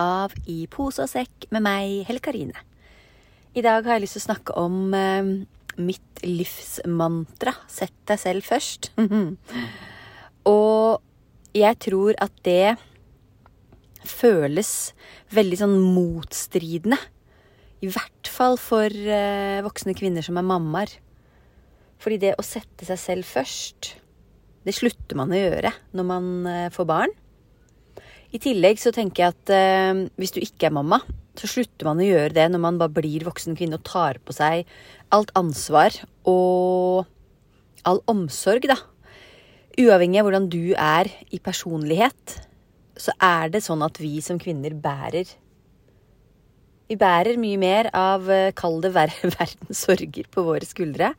av 0.00 0.34
I 0.48 0.64
pose 0.72 1.04
og 1.04 1.10
sekk 1.10 1.48
med 1.54 1.64
meg, 1.64 2.02
Helle 2.08 2.22
Karine. 2.22 2.56
I 3.52 3.64
dag 3.64 3.84
har 3.84 3.98
jeg 3.98 4.06
lyst 4.06 4.16
til 4.16 4.22
å 4.22 4.28
snakke 4.30 4.56
om 4.56 4.94
eh, 4.96 5.32
mitt 5.76 6.22
livsmantra 6.24 7.54
sett 7.70 7.96
deg 8.08 8.20
selv 8.20 8.46
først. 8.46 8.92
og 10.56 11.02
jeg 11.52 11.78
tror 11.84 12.16
at 12.22 12.32
det 12.46 12.76
føles 14.08 14.92
veldig 15.34 15.58
sånn 15.60 15.78
motstridende. 15.94 16.98
I 17.82 17.90
hvert 17.90 18.30
fall 18.30 18.56
for 18.60 18.88
eh, 18.88 19.62
voksne 19.64 19.94
kvinner 19.98 20.24
som 20.24 20.38
er 20.38 20.46
mammaer. 20.46 20.94
Fordi 22.02 22.18
det 22.22 22.36
å 22.38 22.46
sette 22.46 22.86
seg 22.86 22.98
selv 22.98 23.28
først, 23.28 23.92
det 24.66 24.74
slutter 24.74 25.18
man 25.18 25.34
å 25.34 25.38
gjøre 25.38 25.74
når 25.94 26.08
man 26.08 26.30
eh, 26.48 26.70
får 26.74 26.88
barn. 26.88 27.14
I 28.32 28.40
tillegg 28.40 28.80
så 28.80 28.92
tenker 28.94 29.26
jeg 29.26 29.34
at 29.34 29.52
eh, 29.52 30.04
hvis 30.16 30.32
du 30.32 30.40
ikke 30.40 30.70
er 30.70 30.76
mamma, 30.76 31.02
så 31.36 31.48
slutter 31.48 31.88
man 31.88 32.00
å 32.00 32.06
gjøre 32.06 32.32
det 32.36 32.46
når 32.52 32.62
man 32.64 32.78
bare 32.80 32.94
blir 32.96 33.24
voksen 33.26 33.56
kvinne 33.56 33.78
og 33.78 33.84
tar 33.88 34.20
på 34.24 34.34
seg 34.36 34.68
alt 35.12 35.32
ansvar 35.36 35.96
og 36.28 37.04
all 37.88 38.00
omsorg, 38.08 38.68
da. 38.70 38.78
Uavhengig 39.80 40.20
av 40.20 40.26
hvordan 40.28 40.48
du 40.52 40.72
er 40.76 41.08
i 41.32 41.40
personlighet, 41.42 42.36
så 43.00 43.12
er 43.20 43.52
det 43.52 43.62
sånn 43.64 43.84
at 43.84 44.00
vi 44.00 44.18
som 44.24 44.40
kvinner 44.40 44.74
bærer 44.76 45.30
Vi 46.90 46.98
bærer 47.00 47.38
mye 47.40 47.56
mer 47.56 47.88
av, 47.96 48.26
eh, 48.28 48.52
kall 48.52 48.80
det, 48.84 48.92
ver 48.92 49.12
verdens 49.38 49.84
sorger 49.86 50.28
på 50.28 50.44
våre 50.44 50.66
skuldre. 50.68 51.12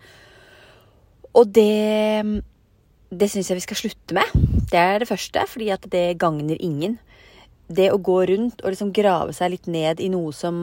Og 1.33 1.49
det 1.49 2.43
det 3.19 3.29
syns 3.31 3.49
jeg 3.49 3.59
vi 3.59 3.65
skal 3.65 3.79
slutte 3.79 4.17
med. 4.17 4.29
Det 4.71 4.79
er 4.79 5.01
det 5.01 5.09
første, 5.09 5.43
fordi 5.49 5.69
at 5.73 5.85
det 5.91 6.17
gagner 6.21 6.57
ingen. 6.59 6.97
Det 7.73 7.89
å 7.93 8.01
gå 8.01 8.17
rundt 8.29 8.61
og 8.63 8.73
liksom 8.73 8.91
grave 8.95 9.33
seg 9.35 9.53
litt 9.53 9.69
ned 9.71 10.01
i 10.03 10.09
noe 10.13 10.33
som 10.35 10.55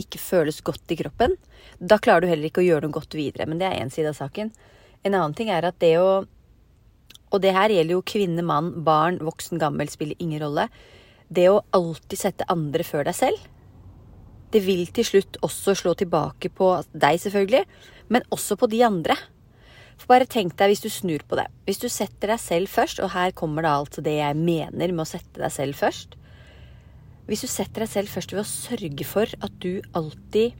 ikke 0.00 0.20
føles 0.22 0.62
godt 0.64 0.94
i 0.94 0.98
kroppen, 1.02 1.36
da 1.78 1.98
klarer 2.02 2.24
du 2.24 2.30
heller 2.30 2.48
ikke 2.48 2.62
å 2.62 2.66
gjøre 2.66 2.86
noe 2.86 2.96
godt 2.96 3.16
videre. 3.18 3.48
Men 3.48 3.60
det 3.60 3.68
er 3.68 3.82
én 3.82 3.92
side 3.92 4.12
av 4.12 4.18
saken. 4.18 4.52
En 5.04 5.14
annen 5.14 5.36
ting 5.36 5.50
er 5.52 5.68
at 5.68 5.78
det 5.82 5.96
å 6.00 6.24
Og 7.34 7.40
det 7.42 7.50
her 7.52 7.72
gjelder 7.74 7.96
jo 7.96 8.04
kvinne, 8.06 8.42
mann, 8.46 8.68
barn, 8.86 9.16
voksen, 9.18 9.58
gammel, 9.58 9.88
spiller 9.90 10.14
ingen 10.22 10.38
rolle. 10.44 10.68
Det 11.28 11.48
å 11.50 11.64
alltid 11.74 12.20
sette 12.20 12.46
andre 12.48 12.84
før 12.86 13.02
deg 13.08 13.16
selv, 13.18 13.40
det 14.54 14.62
vil 14.62 14.86
til 14.94 15.04
slutt 15.04 15.38
også 15.42 15.74
slå 15.74 15.96
tilbake 15.98 16.52
på 16.54 16.68
deg, 16.94 17.18
selvfølgelig, 17.18 17.64
men 18.14 18.22
også 18.30 18.54
på 18.56 18.70
de 18.70 18.84
andre. 18.86 19.16
For 19.96 20.12
bare 20.12 20.28
tenk 20.28 20.56
deg 20.60 20.72
hvis 20.72 20.84
du 20.84 20.90
snur 20.92 21.24
på 21.28 21.38
det. 21.38 21.46
Hvis 21.66 21.80
du 21.82 21.88
setter 21.92 22.34
deg 22.34 22.40
selv 22.42 22.70
først, 22.70 23.00
og 23.00 23.12
her 23.14 23.32
kommer 23.36 23.64
da 23.64 23.78
altså 23.80 24.04
det 24.04 24.18
jeg 24.18 24.38
mener 24.38 24.92
med 24.92 25.06
å 25.06 25.08
sette 25.08 25.40
deg 25.40 25.52
selv 25.54 25.78
først. 25.78 26.16
Hvis 27.26 27.42
du 27.42 27.50
setter 27.50 27.82
deg 27.82 27.90
selv 27.90 28.12
først 28.12 28.34
ved 28.34 28.44
å 28.44 28.48
sørge 28.48 29.06
for 29.08 29.32
at 29.42 29.56
du 29.64 29.80
alltid 29.98 30.54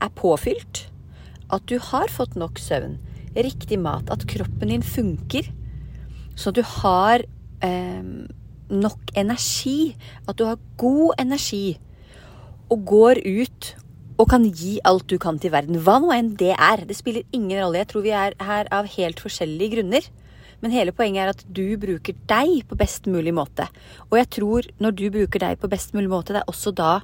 er 0.00 0.12
påfylt, 0.16 0.84
at 1.50 1.64
du 1.70 1.78
har 1.90 2.12
fått 2.12 2.36
nok 2.38 2.60
søvn, 2.60 2.98
riktig 3.36 3.78
mat, 3.80 4.10
at 4.10 4.26
kroppen 4.28 4.72
din 4.72 4.84
funker, 4.84 5.46
så 6.38 6.52
du 6.54 6.62
har 6.66 7.22
eh, 7.64 8.04
nok 8.70 9.14
energi, 9.18 9.94
at 10.26 10.38
du 10.38 10.46
har 10.48 10.60
god 10.80 11.20
energi, 11.22 11.78
og 12.70 12.84
går 12.86 13.22
ut 13.26 13.74
og 14.20 14.26
kan 14.28 14.44
gi 14.52 14.74
alt 14.84 15.06
du 15.08 15.16
kan 15.20 15.38
til 15.40 15.52
verden. 15.54 15.78
Hva 15.80 15.96
nå 16.02 16.10
enn 16.12 16.34
det 16.40 16.52
er. 16.52 16.82
Det 16.84 16.96
spiller 16.98 17.24
ingen 17.32 17.56
rolle. 17.56 17.80
Jeg 17.80 17.88
tror 17.92 18.04
vi 18.04 18.12
er 18.12 18.34
her 18.44 18.68
av 18.74 18.88
helt 18.92 19.22
forskjellige 19.22 19.78
grunner. 19.78 20.08
Men 20.60 20.74
hele 20.74 20.92
poenget 20.92 21.22
er 21.22 21.30
at 21.32 21.44
du 21.48 21.78
bruker 21.80 22.16
deg 22.28 22.66
på 22.68 22.76
best 22.76 23.08
mulig 23.08 23.32
måte. 23.32 23.64
Og 24.10 24.18
jeg 24.20 24.28
tror 24.36 24.68
når 24.76 24.96
du 24.98 25.06
bruker 25.14 25.40
deg 25.40 25.62
på 25.62 25.70
best 25.72 25.96
mulig 25.96 26.10
måte, 26.12 26.34
det 26.36 26.42
er 26.42 26.52
også 26.52 26.74
da 26.76 26.98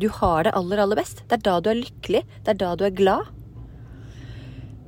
du 0.00 0.06
har 0.14 0.46
det 0.46 0.54
aller, 0.56 0.78
aller 0.78 1.00
best. 1.00 1.24
Det 1.26 1.40
er 1.40 1.46
da 1.48 1.56
du 1.58 1.72
er 1.72 1.80
lykkelig. 1.80 2.22
Det 2.46 2.52
er 2.52 2.60
da 2.60 2.68
du 2.78 2.84
er 2.86 2.94
glad. 2.94 3.32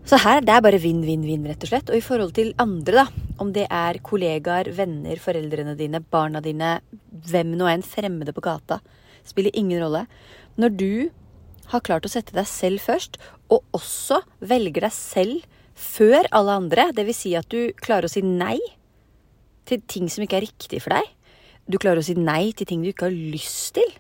Så 0.07 0.21
her 0.23 0.43
det 0.43 0.55
er 0.55 0.63
bare 0.63 0.81
vinn, 0.83 1.03
vinn, 1.07 1.27
vinn, 1.27 1.49
rett 1.51 1.67
og 1.67 1.73
slett. 1.73 1.91
Og 1.91 1.99
i 1.99 2.05
forhold 2.05 2.31
til 2.39 2.55
andre, 2.63 3.03
da. 3.03 3.27
Om 3.43 3.51
det 3.57 3.65
er 3.75 3.99
kollegaer, 4.07 4.71
venner, 4.77 5.19
foreldrene 5.19 5.75
dine, 5.75 5.99
barna 6.15 6.39
dine, 6.45 6.77
hvem 7.27 7.57
nå 7.59 7.67
enn, 7.73 7.83
fremmede 7.83 8.35
på 8.37 8.45
gata. 8.45 8.79
Spiller 9.27 9.51
ingen 9.59 9.83
rolle. 9.83 10.05
Når 10.63 10.79
du 10.79 10.95
har 11.73 11.85
klart 11.85 12.07
å 12.07 12.13
sette 12.13 12.37
deg 12.37 12.49
selv 12.49 12.83
først, 12.85 13.19
og 13.53 13.65
også 13.77 14.23
velger 14.41 14.87
deg 14.87 14.95
selv 14.95 15.49
før 15.79 16.29
alle 16.37 16.59
andre. 16.63 16.91
Vil 16.97 17.17
si 17.17 17.35
at 17.39 17.49
du 17.53 17.73
klarer 17.83 18.09
å 18.09 18.13
si 18.13 18.23
nei 18.25 18.59
til 19.69 19.83
ting 19.89 20.09
som 20.11 20.25
ikke 20.25 20.41
er 20.41 20.47
riktig 20.49 20.83
for 20.85 20.97
deg. 20.97 21.11
Du 21.71 21.79
klarer 21.79 22.03
å 22.03 22.07
si 22.07 22.17
nei 22.19 22.53
til 22.57 22.69
ting 22.69 22.83
du 22.83 22.91
ikke 22.91 23.09
har 23.09 23.17
lyst 23.17 23.75
til. 23.79 23.99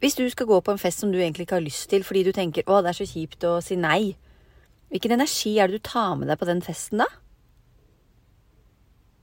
Hvis 0.00 0.16
du 0.16 0.24
skal 0.32 0.48
gå 0.48 0.60
på 0.64 0.72
en 0.72 0.80
fest 0.80 1.02
som 1.02 1.10
du 1.12 1.18
egentlig 1.20 1.44
ikke 1.44 1.58
har 1.58 1.66
lyst 1.66 1.90
til 1.92 2.04
fordi 2.06 2.24
du 2.24 2.32
tenker 2.32 2.64
'å, 2.64 2.80
det 2.82 2.90
er 2.90 3.04
så 3.04 3.08
kjipt 3.08 3.44
å 3.44 3.60
si 3.62 3.76
nei', 3.76 4.16
hvilken 4.88 5.12
energi 5.12 5.58
er 5.60 5.68
det 5.68 5.82
du 5.82 5.88
tar 5.88 6.16
med 6.16 6.28
deg 6.28 6.38
på 6.40 6.48
den 6.48 6.62
festen 6.62 7.04
da? 7.04 7.06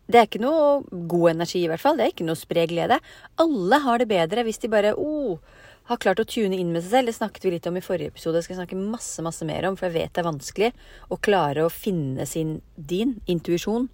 Det 0.07 0.15
er 0.15 0.27
ikke 0.29 0.39
noe 0.39 0.85
god 1.11 1.31
energi, 1.31 1.65
i 1.65 1.67
hvert 1.67 1.81
fall. 1.81 1.97
Det 1.97 2.05
er 2.05 2.13
ikke 2.13 2.27
noe 2.27 2.39
spre 2.39 2.63
glede. 2.69 3.01
Alle 3.37 3.79
har 3.83 3.97
det 3.97 4.07
bedre 4.07 4.43
hvis 4.43 4.59
de 4.59 4.69
bare 4.69 4.93
'Å, 4.93 5.01
oh, 5.03 5.39
har 5.87 5.99
klart 6.03 6.19
å 6.19 6.27
tune 6.27 6.57
inn 6.57 6.73
med 6.73 6.83
seg 6.83 6.93
selv. 6.93 7.11
Det 7.11 7.17
snakket 7.17 7.47
vi 7.47 7.53
litt 7.55 7.67
om 7.69 7.77
i 7.79 7.83
forrige 7.83 8.11
episode. 8.13 8.37
Det 8.37 8.45
skal 8.45 8.55
jeg 8.55 8.61
snakke 8.63 8.79
masse, 8.79 9.23
masse 9.25 9.47
mer 9.47 9.69
om, 9.69 9.77
for 9.79 9.87
jeg 9.87 9.95
vet 10.01 10.13
det 10.15 10.23
er 10.23 10.29
vanskelig 10.29 10.71
å 11.13 11.19
klare 11.23 11.65
å 11.65 11.73
finne 11.73 12.27
sin, 12.29 12.57
din 12.75 13.17
intuisjon. 13.29 13.87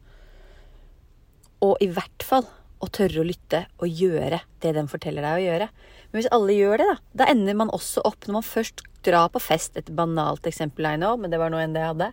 Og 1.63 1.77
i 1.83 1.89
hvert 1.93 2.25
fall 2.25 2.47
å 2.83 2.89
tørre 2.91 3.21
å 3.21 3.27
lytte 3.27 3.65
og 3.79 4.01
gjøre 4.01 4.41
det 4.63 4.73
den 4.75 4.89
forteller 4.91 5.23
deg 5.23 5.37
å 5.37 5.45
gjøre. 5.45 5.69
Men 6.09 6.19
hvis 6.19 6.33
alle 6.35 6.57
gjør 6.57 6.81
det, 6.81 6.89
da, 6.89 6.97
da 7.23 7.29
ender 7.31 7.55
man 7.61 7.71
også 7.73 8.03
opp 8.07 8.27
når 8.27 8.39
man 8.39 8.47
først 8.47 8.83
drar 9.05 9.29
på 9.31 9.41
fest. 9.43 9.77
Et 9.79 9.93
banalt 9.95 10.47
eksempel 10.49 10.87
I 10.89 10.97
know, 10.99 11.15
men 11.19 11.31
det 11.31 11.39
var 11.41 11.53
nå 11.53 11.61
enn 11.61 11.75
det 11.75 11.83
jeg 11.83 11.93
hadde. 11.93 12.11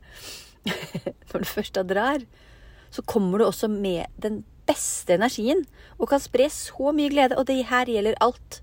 når 1.33 1.43
du 1.43 1.51
først 1.51 1.77
da 1.79 1.85
drar, 1.87 2.25
så 2.91 3.05
kommer 3.07 3.41
du 3.41 3.47
også 3.47 3.71
med 3.71 4.11
den 4.23 4.43
beste 4.69 5.17
energien 5.17 5.65
og 5.99 6.11
kan 6.11 6.23
spre 6.23 6.47
så 6.53 6.93
mye 6.95 7.13
glede. 7.13 7.39
Og 7.39 7.49
det 7.51 7.63
her 7.71 7.91
gjelder 7.91 8.19
alt. 8.23 8.61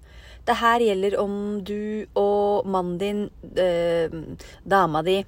Det 0.47 0.55
her 0.61 0.79
gjelder 0.79 1.17
om 1.19 1.33
du 1.67 2.05
og 2.15 2.67
mannen 2.67 2.97
din, 3.01 3.25
øh, 3.59 4.37
dama 4.63 5.01
di 5.03 5.23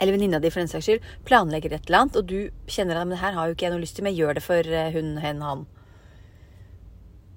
eller 0.00 0.12
venninna 0.12 0.38
di 0.38 0.50
for 0.50 0.60
den 0.60 0.68
saks 0.70 0.86
skyld, 0.86 1.06
planlegger 1.26 1.74
et 1.74 1.88
eller 1.88 2.04
annet, 2.04 2.16
og 2.16 2.28
du 2.30 2.50
kjenner 2.70 3.00
at 3.00 3.10
det 3.10 3.18
her 3.18 3.34
har 3.34 3.46
jo 3.46 3.56
ikke 3.56 3.66
jeg 3.66 3.74
noe 3.74 3.82
lyst 3.82 3.96
til, 3.98 4.06
men 4.06 4.14
jeg 4.14 4.22
gjør 4.22 4.38
det 4.38 4.42
for 4.46 4.74
eh, 4.80 4.90
hun, 4.94 5.16
hen, 5.18 5.42
han. 5.42 5.64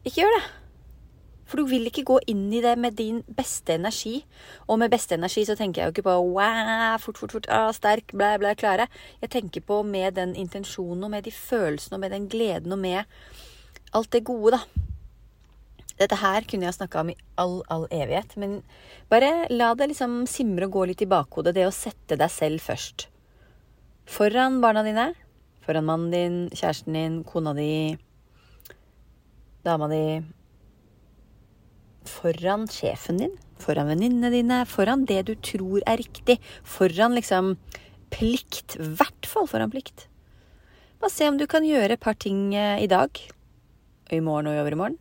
Ikke 0.05 0.21
gjør 0.21 0.35
det. 0.37 0.43
For 1.51 1.59
du 1.59 1.67
vil 1.67 1.89
ikke 1.89 2.05
gå 2.07 2.15
inn 2.31 2.45
i 2.55 2.61
det 2.63 2.77
med 2.79 2.95
din 2.95 3.17
beste 3.35 3.75
energi. 3.75 4.21
Og 4.71 4.79
med 4.79 4.91
beste 4.93 5.17
energi 5.17 5.43
så 5.43 5.57
tenker 5.59 5.81
jeg 5.81 5.89
jo 5.89 5.95
ikke 5.95 6.05
på 6.05 6.13
wow, 6.37 6.95
fort, 7.03 7.19
fort, 7.19 7.33
fort, 7.35 7.49
ah, 7.51 7.73
sterk, 7.75 8.13
blæ, 8.15 8.37
blæ, 8.39 8.53
klare. 8.55 8.87
Jeg 9.19 9.33
tenker 9.33 9.65
på 9.67 9.81
med 9.83 10.15
den 10.15 10.31
intensjonen 10.39 11.03
og 11.03 11.11
med 11.11 11.27
de 11.27 11.33
følelsene 11.35 11.97
og 11.97 12.05
med 12.05 12.15
den 12.15 12.29
gleden 12.31 12.71
og 12.71 12.79
med 12.79 13.03
alt 13.91 14.13
det 14.13 14.23
gode, 14.23 14.55
da. 14.55 14.90
Dette 16.01 16.17
her 16.17 16.45
kunne 16.49 16.65
jeg 16.65 16.79
snakka 16.79 17.03
om 17.03 17.11
i 17.11 17.17
all, 17.41 17.59
all 17.69 17.83
evighet, 17.93 18.33
men 18.41 18.61
bare 19.11 19.45
la 19.53 19.71
det 19.77 19.91
liksom 19.91 20.23
simre 20.29 20.65
og 20.65 20.73
gå 20.73 20.85
litt 20.89 21.03
i 21.05 21.09
bakhodet, 21.09 21.53
det 21.53 21.67
å 21.67 21.75
sette 21.75 22.17
deg 22.17 22.31
selv 22.33 22.63
først. 22.65 23.05
Foran 24.09 24.57
barna 24.63 24.81
dine, 24.87 25.11
foran 25.61 25.85
mannen 25.85 26.15
din, 26.15 26.39
kjæresten 26.55 26.97
din, 26.97 27.19
kona 27.27 27.53
di, 27.57 27.71
dama 29.67 29.91
di 29.91 30.05
Foran 32.09 32.63
sjefen 32.65 33.19
din, 33.21 33.35
foran 33.61 33.85
venninnene 33.91 34.31
dine, 34.33 34.63
foran 34.65 35.03
det 35.05 35.19
du 35.27 35.35
tror 35.37 35.83
er 35.85 36.01
riktig. 36.01 36.39
Foran 36.65 37.13
liksom 37.13 37.53
plikt. 38.09 38.73
I 38.81 38.87
hvert 38.97 39.29
fall 39.29 39.45
foran 39.47 39.69
plikt. 39.69 40.07
Bare 40.97 41.13
se 41.13 41.29
om 41.29 41.37
du 41.37 41.45
kan 41.49 41.61
gjøre 41.65 41.93
et 41.93 42.01
par 42.01 42.17
ting 42.17 42.55
eh, 42.57 42.81
i 42.81 42.89
dag, 42.89 43.21
i 44.09 44.19
morgen 44.19 44.49
og 44.49 44.57
i 44.57 44.63
overmorgen 44.65 44.97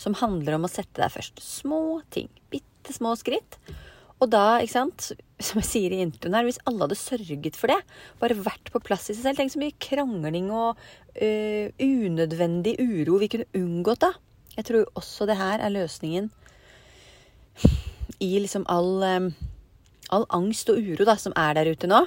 som 0.00 0.16
handler 0.16 0.56
om 0.56 0.66
å 0.66 0.72
sette 0.72 1.02
deg 1.02 1.12
først. 1.12 1.42
Små 1.44 2.00
ting. 2.12 2.30
Bitte 2.52 2.94
små 2.96 3.12
skritt. 3.20 3.58
Og 4.20 4.28
da, 4.32 4.60
ikke 4.60 4.74
sant, 4.74 5.10
som 5.46 5.60
jeg 5.60 5.68
sier 5.68 5.96
i 5.96 6.00
introen 6.04 6.36
her, 6.36 6.48
hvis 6.48 6.60
alle 6.68 6.86
hadde 6.86 6.98
sørget 7.00 7.58
for 7.58 7.72
det, 7.72 7.78
bare 8.22 8.38
vært 8.38 8.72
på 8.72 8.82
plass 8.84 9.08
i 9.08 9.14
seg 9.16 9.24
selv 9.24 9.40
Tenk 9.40 9.54
så 9.54 9.62
mye 9.62 9.78
krangling 9.80 10.50
og 10.52 10.80
uh, 10.80 11.66
unødvendig 11.80 12.76
uro 12.80 13.20
vi 13.22 13.30
kunne 13.32 13.48
unngått 13.56 14.04
da. 14.04 14.12
Jeg 14.56 14.68
tror 14.68 14.90
også 14.98 15.28
det 15.30 15.38
her 15.40 15.62
er 15.62 15.72
løsningen 15.72 16.28
i 18.20 18.34
liksom 18.42 18.66
all, 18.68 19.02
eh, 19.06 19.28
all 20.12 20.26
angst 20.36 20.68
og 20.72 20.80
uro 20.80 21.06
da, 21.08 21.14
som 21.16 21.32
er 21.38 21.54
der 21.56 21.70
ute 21.72 21.88
nå. 21.88 22.02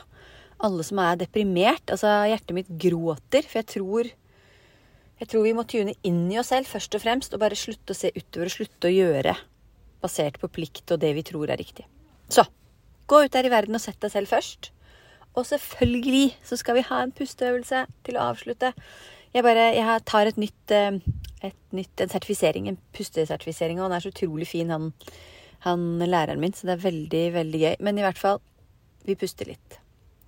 Alle 0.63 0.85
som 0.85 0.99
er 1.01 1.17
deprimert. 1.17 1.87
Altså, 1.89 2.11
hjertet 2.29 2.53
mitt 2.57 2.69
gråter, 2.69 3.47
for 3.47 3.61
jeg 3.61 3.69
tror 3.71 4.11
jeg 5.23 5.29
tror 5.31 5.45
vi 5.45 5.55
må 5.55 5.63
tune 5.63 5.93
inn 6.03 6.25
i 6.33 6.37
oss 6.41 6.49
selv 6.51 6.67
først 6.67 6.97
og 6.97 7.03
fremst, 7.05 7.31
og 7.31 7.39
bare 7.39 7.55
slutte 7.55 7.95
å 7.95 7.97
se 7.97 8.09
utover 8.11 8.49
og 8.49 8.55
slutte 8.57 8.89
å 8.89 8.91
gjøre 8.91 9.35
basert 10.03 10.35
på 10.41 10.49
plikt 10.51 10.91
og 10.91 10.99
det 10.99 11.13
vi 11.15 11.23
tror 11.23 11.53
er 11.53 11.61
riktig. 11.61 11.85
Så 12.27 12.43
gå 13.07 13.21
ut 13.23 13.31
der 13.31 13.47
i 13.47 13.51
verden 13.53 13.79
og 13.79 13.83
sett 13.83 14.01
deg 14.03 14.11
selv 14.11 14.31
først. 14.33 14.73
Og 15.39 15.47
selvfølgelig 15.47 16.33
så 16.43 16.57
skal 16.59 16.75
vi 16.77 16.87
ha 16.89 16.99
en 17.05 17.13
pusteøvelse 17.15 17.85
til 18.03 18.19
å 18.19 18.25
avslutte. 18.33 18.73
Jeg 19.33 19.45
bare 19.47 19.69
jeg 19.77 20.03
tar 20.11 20.27
et 20.27 20.41
nytt, 20.43 20.75
eh, 20.75 20.99
et 21.41 21.61
nytt 21.71 22.03
en 22.03 22.11
sertifisering, 22.11 22.67
en 22.67 22.81
pustesertifisering, 22.93 23.79
og 23.79 23.87
han 23.87 23.95
er 23.95 24.03
så 24.03 24.11
utrolig 24.11 24.49
fin, 24.51 24.69
han, 24.75 24.91
han 25.63 26.03
læreren 26.03 26.43
min, 26.43 26.53
så 26.53 26.67
det 26.67 26.75
er 26.75 26.83
veldig, 26.83 27.23
veldig 27.39 27.63
gøy. 27.63 27.75
Men 27.79 27.97
i 27.97 28.05
hvert 28.05 28.19
fall, 28.19 28.43
vi 29.07 29.15
puster 29.15 29.47
litt. 29.47 29.79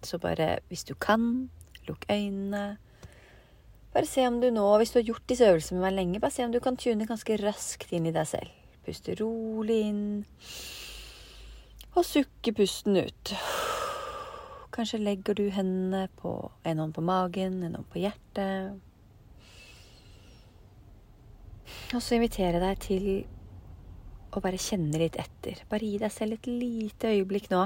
Så 0.07 0.23
bare, 0.23 0.59
hvis 0.71 0.87
du 0.87 0.95
kan, 0.95 1.49
lukk 1.85 2.07
øynene. 2.09 2.77
Bare 3.95 4.09
se 4.11 4.25
om 4.27 4.41
du 4.41 4.49
nå, 4.51 4.63
hvis 4.75 4.91
du 4.91 4.97
har 4.99 5.07
gjort 5.07 5.29
disse 5.31 5.47
øvelsene 5.47 5.79
med 5.79 5.85
meg 5.85 5.93
lenge, 5.95 6.19
bare 6.19 6.35
se 6.35 6.43
om 6.43 6.51
du 6.51 6.59
kan 6.59 6.75
tune 6.75 7.07
ganske 7.07 7.37
raskt 7.39 7.93
inn 7.95 8.09
i 8.09 8.11
deg 8.15 8.27
selv. 8.27 8.51
Puste 8.83 9.15
rolig 9.21 9.77
inn. 9.87 10.01
Og 11.95 12.03
sukke 12.03 12.51
pusten 12.57 12.99
ut. 12.99 13.31
Kanskje 14.75 14.99
legger 14.99 15.39
du 15.39 15.45
hendene 15.47 16.09
på 16.19 16.33
en 16.67 16.83
hånd 16.83 16.91
på 16.97 17.05
magen, 17.07 17.61
en 17.63 17.79
hånd 17.79 17.87
på 17.93 18.03
hjertet. 18.03 18.75
Og 21.95 22.03
så 22.03 22.19
invitere 22.19 22.59
deg 22.59 22.83
til 22.83 23.09
å 24.35 24.43
bare 24.43 24.59
kjenne 24.59 24.99
litt 24.99 25.15
etter. 25.23 25.63
Bare 25.71 25.87
gi 25.87 26.01
deg 26.03 26.11
selv 26.11 26.35
et 26.35 26.51
lite 26.51 27.15
øyeblikk 27.15 27.47
nå 27.55 27.63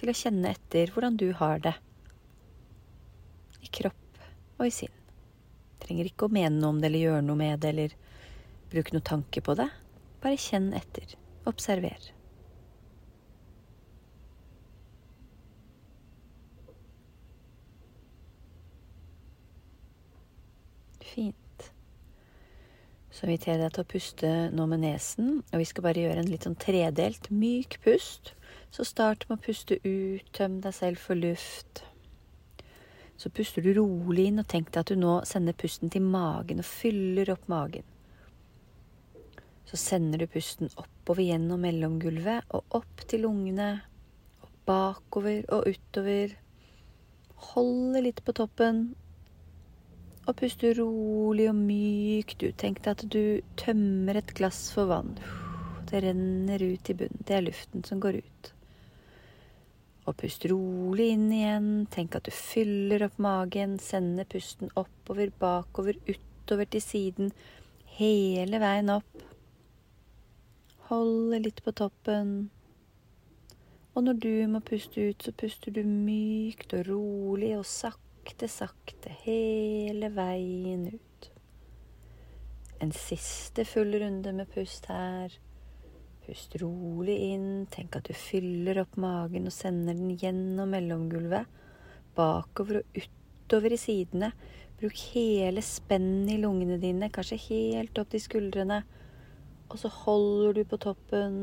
til 0.00 0.08
å 0.08 0.16
kjenne 0.24 0.56
etter 0.56 0.88
hvordan 0.94 1.20
du 1.20 1.28
har 1.36 1.60
det. 1.68 1.76
I 3.60 3.68
kropp 3.76 4.24
og 4.56 4.70
i 4.70 4.72
sinn. 4.72 5.02
Trenger 5.86 6.10
ikke 6.10 6.26
å 6.26 6.34
mene 6.34 6.56
noe 6.58 6.74
om 6.74 6.82
det 6.82 6.90
eller 6.90 7.04
gjøre 7.04 7.22
noe 7.22 7.38
med 7.38 7.62
det 7.62 7.70
eller 7.70 7.96
bruke 8.72 8.94
noe 8.96 9.06
tanke 9.06 9.42
på 9.46 9.54
det. 9.58 9.68
Bare 10.22 10.38
kjenn 10.40 10.72
etter. 10.74 11.14
Observer. 11.46 12.10
Fint. 21.06 21.70
Så 23.14 23.24
inviterer 23.24 23.62
jeg 23.62 23.62
deg 23.62 23.76
til 23.76 23.84
å 23.84 23.90
puste 23.94 24.30
nå 24.52 24.66
med 24.68 24.82
nesen, 24.82 25.38
og 25.48 25.62
vi 25.62 25.68
skal 25.70 25.86
bare 25.86 26.02
gjøre 26.02 26.20
en 26.20 26.28
litt 26.28 26.44
sånn 26.44 26.58
tredelt, 26.60 27.30
myk 27.30 27.78
pust. 27.86 28.34
Så 28.74 28.84
start 28.84 29.24
med 29.28 29.38
å 29.38 29.44
puste 29.46 29.78
ut, 29.86 30.26
tøm 30.36 30.58
deg 30.66 30.74
selv 30.76 31.00
for 31.00 31.16
luft. 31.16 31.86
Så 33.16 33.30
puster 33.30 33.64
du 33.64 33.72
rolig 33.76 34.26
inn 34.28 34.40
og 34.42 34.48
tenk 34.50 34.72
deg 34.72 34.82
at 34.82 34.92
du 34.92 35.00
nå 35.00 35.18
sender 35.28 35.56
pusten 35.56 35.92
til 35.92 36.04
magen 36.04 36.60
og 36.60 36.68
fyller 36.68 37.30
opp 37.32 37.46
magen. 37.48 37.86
Så 39.66 39.78
sender 39.80 40.20
du 40.20 40.28
pusten 40.30 40.70
oppover 40.78 41.24
gjennom 41.26 41.64
mellomgulvet 41.64 42.52
og 42.54 42.76
opp 42.78 43.06
til 43.10 43.24
lungene. 43.26 43.70
Og 44.44 44.52
bakover 44.68 45.48
og 45.54 45.66
utover. 45.72 46.36
Holder 47.52 48.04
litt 48.04 48.22
på 48.24 48.36
toppen. 48.36 48.84
Og 50.26 50.36
puster 50.38 50.76
rolig 50.78 51.48
og 51.50 51.58
mykt 51.58 52.44
ut. 52.44 52.54
Tenk 52.60 52.84
deg 52.84 52.92
at 52.94 53.08
du 53.10 53.40
tømmer 53.58 54.20
et 54.20 54.34
glass 54.38 54.68
for 54.74 54.92
vann. 54.92 55.16
Det 55.90 56.02
renner 56.02 56.62
ut 56.62 56.90
i 56.90 56.98
bunnen. 56.98 57.26
Det 57.26 57.38
er 57.38 57.46
luften 57.46 57.84
som 57.86 58.02
går 58.02 58.20
ut. 58.22 58.55
Og 60.06 60.14
pust 60.20 60.46
rolig 60.50 61.10
inn 61.16 61.28
igjen. 61.34 61.70
Tenk 61.90 62.14
at 62.18 62.28
du 62.28 62.34
fyller 62.34 63.08
opp 63.08 63.18
magen. 63.22 63.76
Sender 63.82 64.28
pusten 64.30 64.70
oppover, 64.78 65.32
bakover, 65.40 65.98
utover 66.06 66.68
til 66.70 66.84
siden. 66.84 67.32
Hele 67.98 68.60
veien 68.62 68.92
opp. 68.94 69.24
Holder 70.90 71.42
litt 71.42 71.64
på 71.66 71.74
toppen. 71.74 72.36
Og 73.96 74.04
når 74.04 74.18
du 74.20 74.32
må 74.52 74.60
puste 74.60 75.08
ut, 75.08 75.24
så 75.24 75.32
puster 75.32 75.72
du 75.72 75.80
mykt 75.88 76.74
og 76.76 76.84
rolig 76.90 77.54
og 77.56 77.64
sakte, 77.66 78.46
sakte 78.52 79.10
hele 79.24 80.12
veien 80.12 80.84
ut. 80.92 81.30
En 82.84 82.92
siste 82.92 83.64
full 83.64 83.96
runde 84.02 84.34
med 84.36 84.52
pust 84.52 84.86
her. 84.92 85.32
Pust 86.26 86.56
rolig 86.58 87.16
inn. 87.30 87.50
Tenk 87.70 88.00
at 88.00 88.08
du 88.08 88.16
fyller 88.18 88.80
opp 88.82 88.96
magen 88.98 89.46
og 89.46 89.54
sender 89.54 89.94
den 89.94 90.16
gjennom 90.18 90.72
mellomgulvet. 90.74 91.46
Bakover 92.18 92.80
og 92.80 92.98
utover 92.98 93.76
i 93.76 93.78
sidene. 93.78 94.32
Bruk 94.80 94.98
hele 95.14 95.62
spennet 95.62 96.34
i 96.34 96.40
lungene 96.42 96.80
dine, 96.82 97.08
kanskje 97.14 97.38
helt 97.46 97.98
opp 98.02 98.10
til 98.10 98.24
skuldrene. 98.24 98.82
Og 99.70 99.78
så 99.80 99.88
holder 100.02 100.58
du 100.58 100.64
på 100.68 100.80
toppen. 100.82 101.38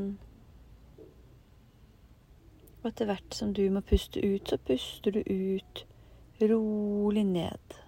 Og 2.84 2.92
etter 2.92 3.08
hvert 3.08 3.40
som 3.40 3.54
du 3.56 3.64
må 3.72 3.82
puste 3.88 4.20
ut, 4.20 4.52
så 4.52 4.60
puster 4.60 5.16
du 5.16 5.24
ut 5.24 5.86
rolig 6.44 7.24
ned. 7.24 7.80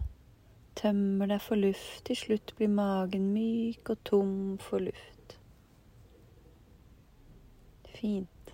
Tømmer 0.80 1.28
deg 1.34 1.44
for 1.44 1.60
luft. 1.60 2.06
Til 2.08 2.20
slutt 2.20 2.56
blir 2.56 2.72
magen 2.72 3.34
myk 3.36 3.92
og 3.92 4.02
tom 4.08 4.34
for 4.64 4.88
luft. 4.88 5.15
Fint. 8.06 8.52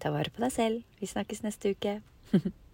Ta 0.00 0.10
vare 0.12 0.28
på 0.34 0.42
deg 0.44 0.52
selv. 0.52 0.82
Vi 1.00 1.08
snakkes 1.08 1.40
neste 1.46 1.72
uke. 1.72 1.94